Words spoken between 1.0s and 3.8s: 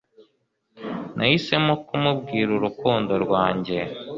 Nahisemo kumubwira urukundo rwanjye.